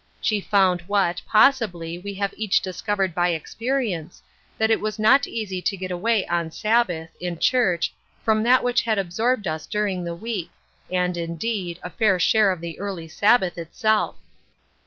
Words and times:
She 0.19 0.41
found 0.41 0.81
what, 0.87 1.21
possibly, 1.27 1.99
we 1.99 2.15
have 2.15 2.33
each 2.35 2.63
discov 2.63 2.95
ered 2.97 3.13
by 3.13 3.29
experience, 3.29 4.23
that 4.57 4.71
it 4.71 4.81
was 4.81 4.97
not 4.97 5.27
easy 5.27 5.61
to 5.61 5.77
get 5.77 5.91
away 5.91 6.25
on 6.25 6.49
Sabbath, 6.49 7.11
in 7.19 7.37
church, 7.37 7.93
from 8.25 8.41
that 8.41 8.63
which 8.63 8.81
had 8.81 8.97
absorbed 8.97 9.45
us 9.45 9.67
during 9.67 10.03
the 10.03 10.15
week, 10.15 10.49
and 10.89 11.15
indeed, 11.15 11.77
a 11.83 11.91
fair 11.91 12.17
share 12.17 12.49
of 12.51 12.61
the 12.61 12.79
early 12.79 13.07
Sabbath 13.07 13.59
itself. 13.59 14.15